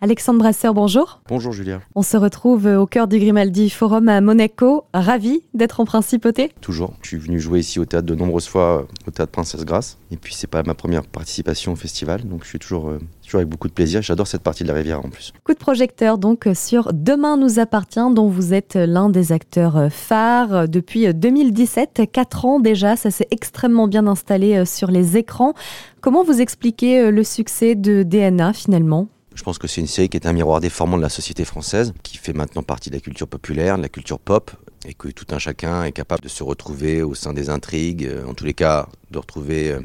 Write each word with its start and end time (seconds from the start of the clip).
Alexandre 0.00 0.38
Brasseur, 0.38 0.74
bonjour. 0.74 1.20
Bonjour 1.28 1.50
Julia. 1.50 1.80
On 1.96 2.02
se 2.02 2.16
retrouve 2.16 2.66
au 2.66 2.86
cœur 2.86 3.08
du 3.08 3.18
Grimaldi 3.18 3.68
Forum 3.68 4.08
à 4.08 4.20
Monaco. 4.20 4.84
Ravi 4.94 5.42
d'être 5.54 5.80
en 5.80 5.84
principauté 5.84 6.52
Toujours. 6.60 6.94
Je 7.02 7.08
suis 7.08 7.16
venu 7.16 7.40
jouer 7.40 7.58
ici 7.58 7.80
au 7.80 7.84
théâtre 7.84 8.06
de 8.06 8.14
nombreuses 8.14 8.46
fois, 8.46 8.86
au 9.08 9.10
théâtre 9.10 9.32
Princesse 9.32 9.64
Grasse. 9.64 9.98
Et 10.12 10.16
puis 10.16 10.34
c'est 10.34 10.46
pas 10.46 10.62
ma 10.62 10.74
première 10.74 11.04
participation 11.04 11.72
au 11.72 11.74
festival, 11.74 12.22
donc 12.22 12.44
je 12.44 12.48
suis 12.48 12.60
toujours, 12.60 12.90
euh, 12.90 13.00
toujours 13.24 13.38
avec 13.38 13.48
beaucoup 13.48 13.66
de 13.66 13.72
plaisir. 13.72 14.00
J'adore 14.00 14.28
cette 14.28 14.44
partie 14.44 14.62
de 14.62 14.68
la 14.68 14.74
rivière 14.74 15.04
en 15.04 15.08
plus. 15.08 15.32
Coup 15.42 15.52
de 15.52 15.58
projecteur 15.58 16.16
donc 16.16 16.48
sur 16.54 16.92
Demain 16.92 17.36
nous 17.36 17.58
appartient, 17.58 18.14
dont 18.14 18.28
vous 18.28 18.54
êtes 18.54 18.76
l'un 18.76 19.08
des 19.08 19.32
acteurs 19.32 19.90
phares 19.90 20.68
depuis 20.68 21.12
2017, 21.12 22.02
4 22.12 22.44
ans 22.44 22.60
déjà. 22.60 22.94
Ça 22.94 23.10
s'est 23.10 23.26
extrêmement 23.32 23.88
bien 23.88 24.06
installé 24.06 24.64
sur 24.64 24.92
les 24.92 25.16
écrans. 25.16 25.54
Comment 26.00 26.22
vous 26.22 26.40
expliquez 26.40 27.10
le 27.10 27.24
succès 27.24 27.74
de 27.74 28.04
DNA 28.04 28.52
finalement? 28.52 29.08
Je 29.38 29.44
pense 29.44 29.58
que 29.58 29.68
c'est 29.68 29.80
une 29.80 29.86
série 29.86 30.08
qui 30.08 30.16
est 30.16 30.26
un 30.26 30.32
miroir 30.32 30.60
déformant 30.60 30.96
de 30.96 31.02
la 31.02 31.08
société 31.08 31.44
française, 31.44 31.94
qui 32.02 32.16
fait 32.16 32.32
maintenant 32.32 32.64
partie 32.64 32.90
de 32.90 32.96
la 32.96 33.00
culture 33.00 33.28
populaire, 33.28 33.76
de 33.76 33.82
la 33.82 33.88
culture 33.88 34.18
pop, 34.18 34.50
et 34.84 34.94
que 34.94 35.06
tout 35.06 35.26
un 35.30 35.38
chacun 35.38 35.84
est 35.84 35.92
capable 35.92 36.24
de 36.24 36.28
se 36.28 36.42
retrouver 36.42 37.02
au 37.02 37.14
sein 37.14 37.32
des 37.32 37.48
intrigues, 37.48 38.04
euh, 38.04 38.26
en 38.26 38.34
tous 38.34 38.44
les 38.44 38.52
cas 38.52 38.88
de 39.12 39.18
retrouver 39.18 39.70
euh, 39.70 39.80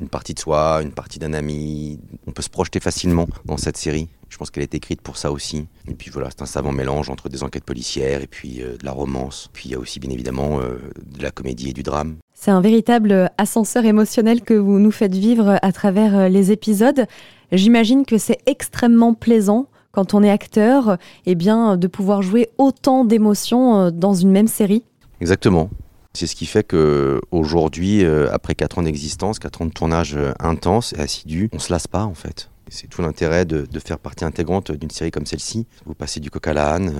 une 0.00 0.08
partie 0.08 0.34
de 0.34 0.40
soi, 0.40 0.80
une 0.82 0.90
partie 0.90 1.20
d'un 1.20 1.34
ami. 1.34 2.00
On 2.26 2.32
peut 2.32 2.42
se 2.42 2.50
projeter 2.50 2.80
facilement 2.80 3.28
dans 3.44 3.56
cette 3.56 3.76
série. 3.76 4.08
Je 4.28 4.38
pense 4.38 4.50
qu'elle 4.50 4.64
est 4.64 4.74
écrite 4.74 5.02
pour 5.02 5.18
ça 5.18 5.30
aussi. 5.30 5.68
Et 5.86 5.94
puis 5.94 6.10
voilà, 6.10 6.30
c'est 6.30 6.42
un 6.42 6.46
savant 6.46 6.72
mélange 6.72 7.08
entre 7.08 7.28
des 7.28 7.44
enquêtes 7.44 7.64
policières 7.64 8.22
et 8.22 8.26
puis 8.26 8.60
euh, 8.60 8.76
de 8.76 8.84
la 8.84 8.90
romance. 8.90 9.50
Puis 9.52 9.68
il 9.68 9.70
y 9.70 9.74
a 9.76 9.78
aussi 9.78 10.00
bien 10.00 10.10
évidemment 10.10 10.58
de 10.58 11.22
la 11.22 11.30
comédie 11.30 11.70
et 11.70 11.72
du 11.72 11.84
drame. 11.84 12.16
C'est 12.38 12.50
un 12.50 12.60
véritable 12.60 13.30
ascenseur 13.38 13.86
émotionnel 13.86 14.42
que 14.42 14.52
vous 14.54 14.78
nous 14.78 14.90
faites 14.90 15.14
vivre 15.14 15.58
à 15.62 15.72
travers 15.72 16.28
les 16.28 16.52
épisodes. 16.52 17.06
J'imagine 17.50 18.04
que 18.04 18.18
c'est 18.18 18.38
extrêmement 18.44 19.14
plaisant 19.14 19.68
quand 19.96 20.12
on 20.12 20.22
est 20.22 20.30
acteur, 20.30 20.98
eh 21.24 21.34
bien, 21.34 21.78
de 21.78 21.86
pouvoir 21.86 22.20
jouer 22.20 22.50
autant 22.58 23.06
d'émotions 23.06 23.80
euh, 23.80 23.90
dans 23.90 24.12
une 24.12 24.30
même 24.30 24.46
série. 24.46 24.84
Exactement. 25.22 25.70
C'est 26.12 26.26
ce 26.26 26.36
qui 26.36 26.44
fait 26.44 26.62
que 26.62 27.22
aujourd'hui, 27.30 28.04
euh, 28.04 28.30
après 28.30 28.54
4 28.54 28.78
ans 28.78 28.82
d'existence, 28.82 29.38
4 29.38 29.62
ans 29.62 29.66
de 29.66 29.70
tournage 29.70 30.14
euh, 30.14 30.32
intense 30.38 30.92
et 30.92 31.00
assidu, 31.00 31.48
on 31.54 31.58
se 31.58 31.72
lasse 31.72 31.86
pas 31.86 32.04
en 32.04 32.14
fait. 32.14 32.50
C'est 32.68 32.88
tout 32.88 33.00
l'intérêt 33.00 33.46
de, 33.46 33.66
faire 33.78 33.98
partie 33.98 34.26
intégrante 34.26 34.70
d'une 34.70 34.90
série 34.90 35.10
comme 35.10 35.24
celle-ci. 35.24 35.66
Vous 35.86 35.94
passez 35.94 36.20
du 36.20 36.30
coq 36.30 36.46
à 36.46 36.52
l'âne, 36.52 36.92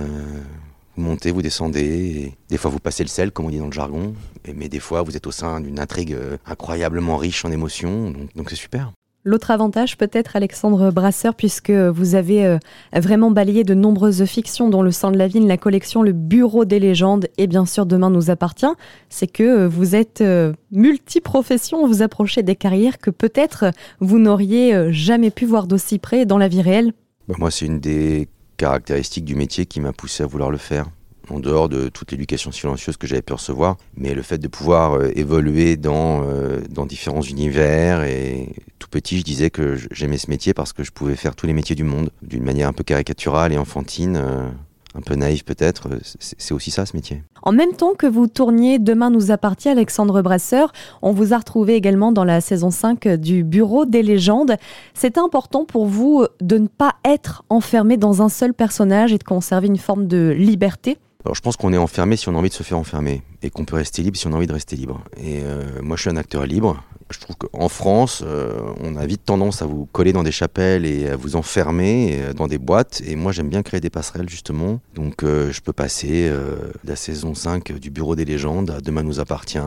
vous 0.96 1.02
montez, 1.02 1.30
vous 1.30 1.42
descendez, 1.42 2.34
des 2.48 2.56
fois 2.56 2.70
vous 2.70 2.78
passez 2.78 3.02
le 3.02 3.08
sel, 3.08 3.30
comme 3.30 3.46
on 3.46 3.50
dit 3.50 3.58
dans 3.58 3.66
le 3.66 3.72
jargon, 3.72 4.14
mais 4.54 4.68
des 4.68 4.80
fois 4.80 5.02
vous 5.02 5.16
êtes 5.16 5.26
au 5.26 5.32
sein 5.32 5.60
d'une 5.60 5.78
intrigue 5.78 6.16
incroyablement 6.46 7.16
riche 7.16 7.44
en 7.44 7.50
émotions, 7.50 8.12
donc 8.34 8.50
c'est 8.50 8.56
super. 8.56 8.92
L'autre 9.28 9.50
avantage 9.50 9.98
peut-être, 9.98 10.36
Alexandre 10.36 10.92
Brasseur, 10.92 11.34
puisque 11.34 11.72
vous 11.72 12.14
avez 12.14 12.46
euh, 12.46 12.58
vraiment 12.92 13.32
balayé 13.32 13.64
de 13.64 13.74
nombreuses 13.74 14.24
fictions, 14.24 14.68
dont 14.68 14.82
Le 14.82 14.92
sang 14.92 15.10
de 15.10 15.18
la 15.18 15.26
vigne, 15.26 15.48
la 15.48 15.56
collection 15.56 16.02
Le 16.02 16.12
Bureau 16.12 16.64
des 16.64 16.78
légendes 16.78 17.26
et 17.36 17.48
bien 17.48 17.66
sûr 17.66 17.86
Demain 17.86 18.08
nous 18.08 18.30
appartient, 18.30 18.72
c'est 19.08 19.26
que 19.26 19.42
euh, 19.42 19.68
vous 19.68 19.96
êtes 19.96 20.20
euh, 20.20 20.52
multiprofession, 20.70 21.88
vous 21.88 22.02
approchez 22.02 22.44
des 22.44 22.54
carrières 22.54 22.98
que 22.98 23.10
peut-être 23.10 23.72
vous 23.98 24.20
n'auriez 24.20 24.92
jamais 24.92 25.32
pu 25.32 25.44
voir 25.44 25.66
d'aussi 25.66 25.98
près 25.98 26.24
dans 26.24 26.38
la 26.38 26.46
vie 26.46 26.62
réelle. 26.62 26.92
Bah, 27.26 27.34
moi, 27.36 27.50
c'est 27.50 27.66
une 27.66 27.80
des 27.80 28.28
caractéristiques 28.56 29.24
du 29.24 29.34
métier 29.34 29.66
qui 29.66 29.80
m'a 29.80 29.92
poussé 29.92 30.22
à 30.22 30.26
vouloir 30.26 30.50
le 30.50 30.58
faire 30.58 30.86
en 31.30 31.40
dehors 31.40 31.68
de 31.68 31.88
toute 31.88 32.12
l'éducation 32.12 32.52
silencieuse 32.52 32.96
que 32.96 33.06
j'avais 33.06 33.22
pu 33.22 33.32
recevoir, 33.32 33.76
mais 33.96 34.14
le 34.14 34.22
fait 34.22 34.38
de 34.38 34.48
pouvoir 34.48 34.94
euh, 34.94 35.10
évoluer 35.16 35.76
dans, 35.76 36.24
euh, 36.24 36.60
dans 36.70 36.86
différents 36.86 37.22
univers 37.22 38.04
et 38.04 38.48
tout 38.78 38.88
petit, 38.88 39.18
je 39.18 39.24
disais 39.24 39.50
que 39.50 39.76
j'aimais 39.90 40.18
ce 40.18 40.30
métier 40.30 40.54
parce 40.54 40.72
que 40.72 40.84
je 40.84 40.92
pouvais 40.92 41.16
faire 41.16 41.34
tous 41.34 41.46
les 41.46 41.52
métiers 41.52 41.76
du 41.76 41.84
monde 41.84 42.10
d'une 42.22 42.44
manière 42.44 42.68
un 42.68 42.72
peu 42.72 42.84
caricaturale 42.84 43.52
et 43.52 43.58
enfantine. 43.58 44.16
Euh, 44.16 44.48
un 44.96 45.00
peu 45.02 45.14
naïf 45.14 45.44
peut-être, 45.44 45.88
c'est 46.18 46.54
aussi 46.54 46.70
ça 46.70 46.86
ce 46.86 46.96
métier. 46.96 47.22
En 47.42 47.52
même 47.52 47.72
temps 47.72 47.94
que 47.94 48.06
vous 48.06 48.26
tourniez 48.26 48.78
Demain 48.78 49.10
nous 49.10 49.30
appartient, 49.30 49.68
Alexandre 49.68 50.22
Brasseur, 50.22 50.72
on 51.02 51.12
vous 51.12 51.34
a 51.34 51.38
retrouvé 51.38 51.74
également 51.74 52.12
dans 52.12 52.24
la 52.24 52.40
saison 52.40 52.70
5 52.70 53.08
du 53.08 53.44
Bureau 53.44 53.84
des 53.84 54.02
légendes. 54.02 54.56
C'est 54.94 55.18
important 55.18 55.64
pour 55.64 55.86
vous 55.86 56.26
de 56.40 56.58
ne 56.58 56.66
pas 56.66 56.94
être 57.04 57.44
enfermé 57.50 57.96
dans 57.96 58.22
un 58.22 58.28
seul 58.28 58.54
personnage 58.54 59.12
et 59.12 59.18
de 59.18 59.24
conserver 59.24 59.66
une 59.66 59.78
forme 59.78 60.06
de 60.06 60.34
liberté? 60.36 60.98
Alors 61.24 61.34
je 61.34 61.40
pense 61.40 61.56
qu'on 61.56 61.72
est 61.72 61.78
enfermé 61.78 62.16
si 62.16 62.28
on 62.28 62.34
a 62.34 62.38
envie 62.38 62.48
de 62.48 62.54
se 62.54 62.62
faire 62.62 62.78
enfermer 62.78 63.22
et 63.42 63.50
qu'on 63.50 63.64
peut 63.64 63.76
rester 63.76 64.02
libre 64.02 64.16
si 64.16 64.26
on 64.26 64.32
a 64.32 64.36
envie 64.36 64.46
de 64.46 64.52
rester 64.52 64.76
libre. 64.76 65.02
Et 65.16 65.40
euh, 65.42 65.64
moi 65.82 65.96
je 65.96 66.02
suis 66.02 66.10
un 66.10 66.16
acteur 66.16 66.46
libre, 66.46 66.82
je 67.10 67.20
trouve 67.20 67.36
qu'en 67.36 67.68
France, 67.68 68.22
euh, 68.26 68.60
on 68.82 68.96
a 68.96 69.06
vite 69.06 69.24
tendance 69.24 69.62
à 69.62 69.66
vous 69.66 69.86
coller 69.92 70.12
dans 70.12 70.24
des 70.24 70.32
chapelles 70.32 70.84
et 70.84 71.08
à 71.08 71.16
vous 71.16 71.36
enfermer 71.36 72.18
euh, 72.20 72.32
dans 72.32 72.48
des 72.48 72.58
boîtes. 72.58 73.00
Et 73.06 73.14
moi, 73.14 73.30
j'aime 73.30 73.48
bien 73.48 73.62
créer 73.62 73.80
des 73.80 73.90
passerelles, 73.90 74.28
justement. 74.28 74.80
Donc, 74.94 75.22
je 75.22 75.60
peux 75.60 75.72
passer 75.72 76.28
de 76.28 76.88
la 76.88 76.96
saison 76.96 77.34
5 77.34 77.72
du 77.78 77.90
Bureau 77.90 78.16
des 78.16 78.24
légendes 78.24 78.70
à 78.70 78.80
Demain 78.80 79.02
nous 79.02 79.20
appartient. 79.20 79.58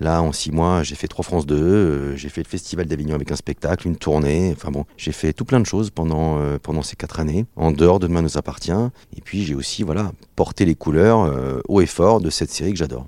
là, 0.00 0.22
en 0.22 0.32
six 0.32 0.52
mois, 0.52 0.82
j'ai 0.82 0.94
fait 0.94 1.08
trois 1.08 1.24
France 1.24 1.46
2, 1.46 2.16
j'ai 2.16 2.28
fait 2.28 2.42
le 2.42 2.48
Festival 2.48 2.86
d'Avignon 2.86 3.14
avec 3.14 3.30
un 3.32 3.36
spectacle, 3.36 3.86
une 3.86 3.96
tournée. 3.96 4.52
Enfin 4.56 4.70
bon, 4.70 4.84
j'ai 4.96 5.12
fait 5.12 5.32
tout 5.32 5.44
plein 5.44 5.60
de 5.60 5.66
choses 5.66 5.90
pendant, 5.90 6.38
pendant 6.62 6.82
ces 6.82 6.96
quatre 6.96 7.20
années, 7.20 7.46
en 7.56 7.72
dehors 7.72 7.98
de 7.98 8.06
Demain 8.06 8.22
nous 8.22 8.38
appartient. 8.38 8.72
Et 9.16 9.20
puis, 9.20 9.44
j'ai 9.44 9.54
aussi, 9.54 9.82
voilà, 9.82 10.12
porté 10.36 10.64
les 10.64 10.74
couleurs 10.74 11.62
haut 11.68 11.80
et 11.80 11.86
fort 11.86 12.20
de 12.20 12.30
cette 12.30 12.50
série 12.50 12.72
que 12.72 12.78
j'adore. 12.78 13.01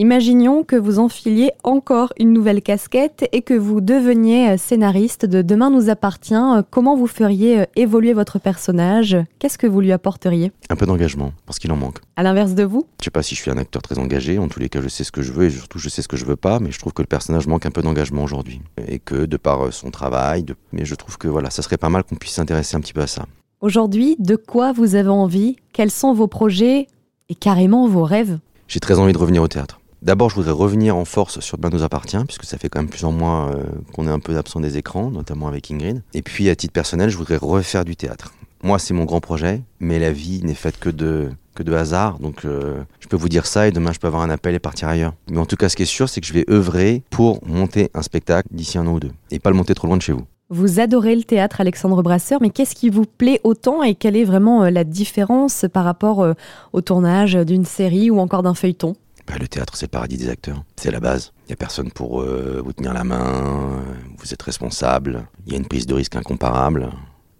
Imaginons 0.00 0.62
que 0.62 0.76
vous 0.76 1.00
enfiliez 1.00 1.50
encore 1.64 2.12
une 2.20 2.32
nouvelle 2.32 2.62
casquette 2.62 3.28
et 3.32 3.42
que 3.42 3.54
vous 3.54 3.80
deveniez 3.80 4.50
euh, 4.50 4.56
scénariste 4.56 5.26
de 5.26 5.42
Demain 5.42 5.70
nous 5.70 5.90
appartient. 5.90 6.36
Euh, 6.36 6.62
comment 6.70 6.94
vous 6.96 7.08
feriez 7.08 7.62
euh, 7.62 7.64
évoluer 7.74 8.12
votre 8.12 8.38
personnage? 8.38 9.16
Qu'est-ce 9.40 9.58
que 9.58 9.66
vous 9.66 9.80
lui 9.80 9.90
apporteriez? 9.90 10.52
Un 10.70 10.76
peu 10.76 10.86
d'engagement, 10.86 11.32
parce 11.46 11.58
qu'il 11.58 11.72
en 11.72 11.76
manque. 11.76 11.98
À 12.14 12.22
l'inverse 12.22 12.54
de 12.54 12.62
vous? 12.62 12.86
Je 13.00 13.06
sais 13.06 13.10
pas 13.10 13.24
si 13.24 13.34
je 13.34 13.40
suis 13.40 13.50
un 13.50 13.56
acteur 13.56 13.82
très 13.82 13.98
engagé, 13.98 14.38
en 14.38 14.46
tous 14.46 14.60
les 14.60 14.68
cas 14.68 14.80
je 14.80 14.86
sais 14.86 15.02
ce 15.02 15.10
que 15.10 15.20
je 15.20 15.32
veux 15.32 15.46
et 15.46 15.50
surtout 15.50 15.80
je 15.80 15.88
sais 15.88 16.00
ce 16.00 16.06
que 16.06 16.16
je 16.16 16.26
veux 16.26 16.36
pas, 16.36 16.60
mais 16.60 16.70
je 16.70 16.78
trouve 16.78 16.92
que 16.92 17.02
le 17.02 17.08
personnage 17.08 17.48
manque 17.48 17.66
un 17.66 17.72
peu 17.72 17.82
d'engagement 17.82 18.22
aujourd'hui. 18.22 18.60
Et 18.86 19.00
que 19.00 19.26
de 19.26 19.36
par 19.36 19.72
son 19.72 19.90
travail, 19.90 20.46
mais 20.70 20.84
je 20.84 20.94
trouve 20.94 21.18
que 21.18 21.26
voilà, 21.26 21.50
ça 21.50 21.62
serait 21.62 21.76
pas 21.76 21.88
mal 21.88 22.04
qu'on 22.04 22.14
puisse 22.14 22.34
s'intéresser 22.34 22.76
un 22.76 22.80
petit 22.80 22.92
peu 22.92 23.02
à 23.02 23.08
ça. 23.08 23.26
Aujourd'hui, 23.60 24.14
de 24.20 24.36
quoi 24.36 24.70
vous 24.70 24.94
avez 24.94 25.08
envie? 25.08 25.56
Quels 25.72 25.90
sont 25.90 26.12
vos 26.12 26.28
projets? 26.28 26.86
Et 27.30 27.34
carrément 27.34 27.88
vos 27.88 28.04
rêves? 28.04 28.38
J'ai 28.68 28.78
très 28.78 29.00
envie 29.00 29.12
de 29.12 29.18
revenir 29.18 29.42
au 29.42 29.48
théâtre. 29.48 29.80
D'abord, 30.00 30.30
je 30.30 30.36
voudrais 30.36 30.52
revenir 30.52 30.96
en 30.96 31.04
force 31.04 31.40
sur 31.40 31.58
Demain 31.58 31.70
nous 31.76 31.82
appartient, 31.82 32.22
puisque 32.24 32.44
ça 32.44 32.56
fait 32.56 32.68
quand 32.68 32.78
même 32.78 32.88
plusieurs 32.88 33.10
mois 33.10 33.50
euh, 33.52 33.64
qu'on 33.92 34.06
est 34.06 34.10
un 34.10 34.20
peu 34.20 34.36
absent 34.36 34.60
des 34.60 34.76
écrans, 34.76 35.10
notamment 35.10 35.48
avec 35.48 35.70
Ingrid. 35.70 36.02
Et 36.14 36.22
puis, 36.22 36.48
à 36.48 36.54
titre 36.54 36.72
personnel, 36.72 37.10
je 37.10 37.16
voudrais 37.16 37.36
refaire 37.36 37.84
du 37.84 37.96
théâtre. 37.96 38.32
Moi, 38.62 38.78
c'est 38.78 38.94
mon 38.94 39.04
grand 39.04 39.20
projet, 39.20 39.62
mais 39.80 39.98
la 39.98 40.12
vie 40.12 40.40
n'est 40.44 40.54
faite 40.54 40.78
que 40.78 40.88
de, 40.88 41.30
que 41.54 41.64
de 41.64 41.72
hasard. 41.72 42.20
Donc, 42.20 42.44
euh, 42.44 42.80
je 43.00 43.08
peux 43.08 43.16
vous 43.16 43.28
dire 43.28 43.46
ça 43.46 43.66
et 43.66 43.72
demain, 43.72 43.92
je 43.92 43.98
peux 43.98 44.06
avoir 44.06 44.22
un 44.22 44.30
appel 44.30 44.54
et 44.54 44.60
partir 44.60 44.88
ailleurs. 44.88 45.14
Mais 45.30 45.38
en 45.38 45.46
tout 45.46 45.56
cas, 45.56 45.68
ce 45.68 45.74
qui 45.74 45.82
est 45.82 45.86
sûr, 45.86 46.08
c'est 46.08 46.20
que 46.20 46.26
je 46.26 46.32
vais 46.32 46.44
œuvrer 46.48 47.02
pour 47.10 47.44
monter 47.44 47.90
un 47.94 48.02
spectacle 48.02 48.48
d'ici 48.52 48.78
un 48.78 48.86
an 48.86 48.94
ou 48.94 49.00
deux. 49.00 49.12
Et 49.32 49.40
pas 49.40 49.50
le 49.50 49.56
monter 49.56 49.74
trop 49.74 49.88
loin 49.88 49.96
de 49.96 50.02
chez 50.02 50.12
vous. 50.12 50.24
Vous 50.50 50.80
adorez 50.80 51.14
le 51.14 51.24
théâtre, 51.24 51.60
Alexandre 51.60 52.02
Brasseur, 52.02 52.40
mais 52.40 52.50
qu'est-ce 52.50 52.74
qui 52.74 52.88
vous 52.88 53.04
plaît 53.04 53.40
autant 53.44 53.82
et 53.82 53.94
quelle 53.94 54.16
est 54.16 54.24
vraiment 54.24 54.64
euh, 54.64 54.70
la 54.70 54.84
différence 54.84 55.66
par 55.72 55.84
rapport 55.84 56.24
au 56.72 56.80
tournage 56.80 57.34
d'une 57.34 57.64
série 57.64 58.10
ou 58.10 58.18
encore 58.18 58.42
d'un 58.42 58.54
feuilleton? 58.54 58.94
Bah, 59.28 59.36
le 59.38 59.48
théâtre, 59.48 59.76
c'est 59.76 59.86
le 59.86 59.90
paradis 59.90 60.16
des 60.16 60.28
acteurs. 60.28 60.64
C'est 60.76 60.90
la 60.90 61.00
base. 61.00 61.32
Il 61.44 61.48
n'y 61.48 61.52
a 61.52 61.56
personne 61.56 61.90
pour 61.90 62.22
euh, 62.22 62.62
vous 62.64 62.72
tenir 62.72 62.94
la 62.94 63.04
main. 63.04 63.82
Vous 64.18 64.32
êtes 64.32 64.42
responsable. 64.42 65.26
Il 65.46 65.52
y 65.52 65.56
a 65.56 65.58
une 65.58 65.66
prise 65.66 65.86
de 65.86 65.94
risque 65.94 66.16
incomparable. 66.16 66.90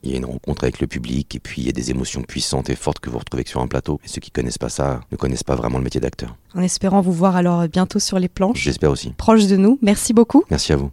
Il 0.02 0.10
y 0.10 0.14
a 0.14 0.18
une 0.18 0.26
rencontre 0.26 0.64
avec 0.64 0.80
le 0.80 0.86
public 0.86 1.34
et 1.34 1.40
puis 1.40 1.62
il 1.62 1.66
y 1.66 1.68
a 1.68 1.72
des 1.72 1.90
émotions 1.90 2.22
puissantes 2.22 2.70
et 2.70 2.76
fortes 2.76 3.00
que 3.00 3.10
vous 3.10 3.18
retrouvez 3.18 3.44
sur 3.46 3.60
un 3.60 3.66
plateau. 3.66 4.00
Et 4.04 4.08
ceux 4.08 4.20
qui 4.20 4.30
connaissent 4.30 4.58
pas 4.58 4.68
ça 4.68 5.00
ne 5.10 5.16
connaissent 5.16 5.42
pas 5.42 5.56
vraiment 5.56 5.78
le 5.78 5.84
métier 5.84 6.00
d'acteur. 6.00 6.36
En 6.54 6.62
espérant 6.62 7.00
vous 7.00 7.12
voir 7.12 7.34
alors 7.34 7.66
bientôt 7.68 7.98
sur 7.98 8.18
les 8.18 8.28
planches. 8.28 8.60
J'espère 8.60 8.90
aussi. 8.90 9.12
Proche 9.16 9.46
de 9.46 9.56
nous. 9.56 9.78
Merci 9.82 10.12
beaucoup. 10.12 10.44
Merci 10.50 10.72
à 10.72 10.76
vous. 10.76 10.92